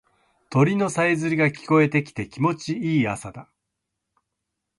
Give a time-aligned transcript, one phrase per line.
[0.49, 3.47] 鳥のさえずりが聞こえてきて気持ちいい朝だ。